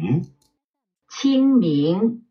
[0.00, 0.26] 明，
[1.08, 2.22] 清明。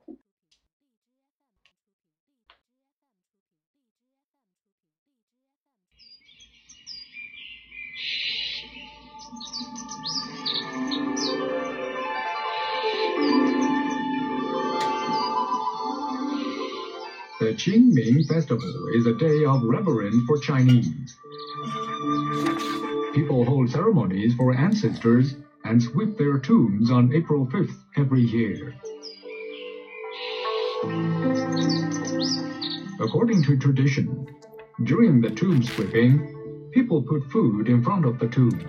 [17.38, 21.16] The Qingming Festival is a day of reverence for Chinese.
[23.14, 28.74] People hold ceremonies for ancestors and sweep their tombs on April 5th every year.
[33.00, 34.28] According to tradition,
[34.84, 36.22] during the tomb sweeping,
[36.72, 38.64] people put food in front of the tombs,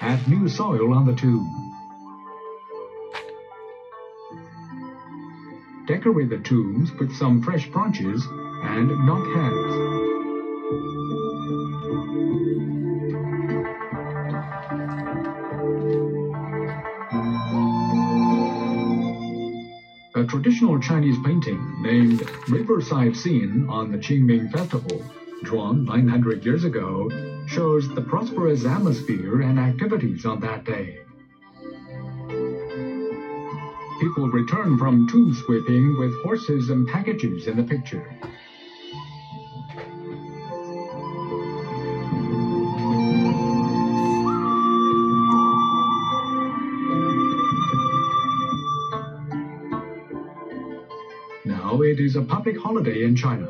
[0.00, 1.46] add new soil on the tomb,
[5.86, 8.26] decorate the tombs with some fresh branches
[8.62, 9.91] and knock heads.
[20.22, 25.02] A traditional Chinese painting named Riverside Scene on the Qingming Festival,
[25.42, 27.10] drawn 900 years ago,
[27.48, 30.96] shows the prosperous atmosphere and activities on that day.
[33.98, 38.08] People return from tomb sweeping with horses and packages in the picture.
[51.92, 53.46] It is a public holiday in China.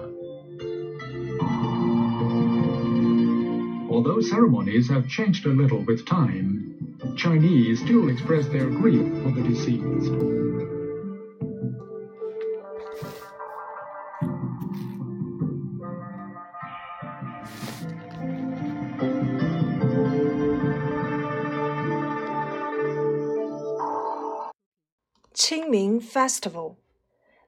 [3.89, 9.43] Although ceremonies have changed a little with time, Chinese still express their grief for the
[9.43, 10.13] deceased.
[25.33, 26.82] Qingming Festival.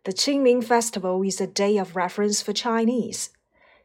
[0.03, 3.28] The Qingming Festival is a day of reference for Chinese.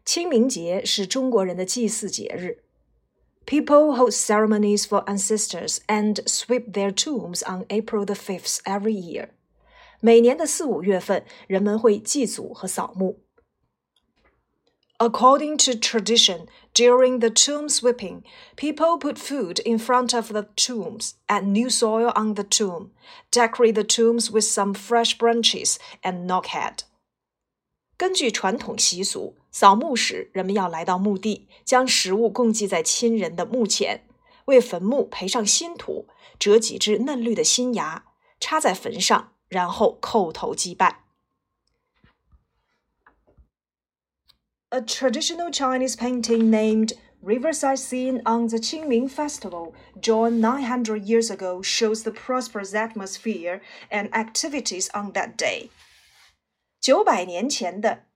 [0.04, 2.62] 清明节是中国人的祭祀节日。
[3.46, 9.28] People hold ceremonies for ancestors and sweep their tombs on April the fifth every year.
[10.00, 13.18] 每年的四五月份，人们会祭祖和扫墓。
[14.98, 18.22] According to tradition, during the tomb sweeping,
[18.56, 22.90] people put food in front of the tombs, add new soil on the tomb,
[23.30, 26.84] decorate the tombs with some fresh branches, and knock head.
[27.96, 34.06] 根据传统习俗，扫墓时人们要来到墓地，将食物供祭在亲人的墓前，
[34.46, 36.06] 为坟墓培上新土，
[36.38, 38.04] 折几只嫩绿的新芽，
[38.40, 40.97] 插在坟上，然后叩头祭拜。
[44.70, 51.62] A traditional Chinese painting named Riverside Scene on the Qingming Festival, drawn 900 years ago,
[51.62, 55.70] shows the prosperous atmosphere and activities on that day.
[56.80, 58.06] 九百年前的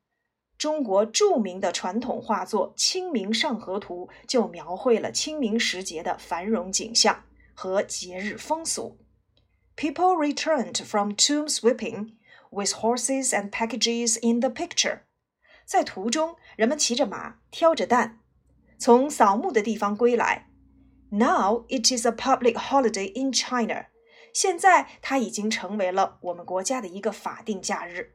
[0.58, 7.22] 中国着名的传统画作《清明上河图》就描绘了清明时节的繁荣景象
[7.54, 8.98] 和节日风俗。
[9.76, 12.14] People returned from tomb sweeping
[12.50, 15.02] with horses and packages in the picture.
[15.64, 18.20] 在途中，人们骑着马，挑着担，
[18.78, 20.48] 从扫墓的地方归来。
[21.10, 23.86] Now it is a public holiday in China.
[24.32, 28.14] 现在它已经成为了我们国家的一个法定假日。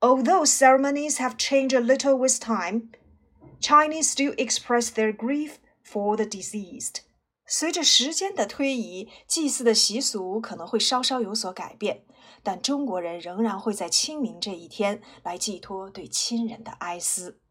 [0.00, 2.90] Although ceremonies have changed a little with time,
[3.60, 7.02] Chinese still express their grief for the deceased.
[7.51, 12.03] 随着时间的推移，祭祀的习俗可能会稍稍有所改变，
[12.43, 17.41] 但中国人仍然会在清明这一天来寄托对亲人的哀思。